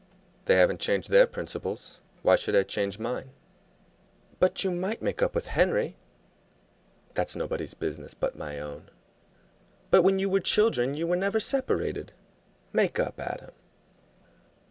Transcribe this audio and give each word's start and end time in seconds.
"They 0.45 0.55
haven't 0.55 0.79
changed 0.79 1.11
their 1.11 1.27
principles. 1.27 2.01
Why 2.23 2.35
should 2.35 2.55
I 2.55 2.63
change 2.63 2.97
mine?" 2.97 3.29
"But 4.39 4.63
you 4.63 4.71
might 4.71 4.99
make 5.03 5.21
up 5.21 5.35
with 5.35 5.45
Henry." 5.49 5.95
"That's 7.13 7.35
nobody's 7.35 7.75
business 7.75 8.15
but 8.15 8.35
my 8.35 8.59
own." 8.59 8.89
"But 9.91 10.01
when 10.01 10.17
you 10.17 10.27
were 10.27 10.39
children 10.39 10.95
you 10.95 11.05
were 11.05 11.15
never 11.15 11.39
separated. 11.39 12.13
Make 12.73 12.99
up, 12.99 13.19
Adam." 13.19 13.51